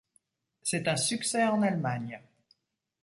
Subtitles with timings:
[0.63, 2.19] C'est un succès en Allemagne.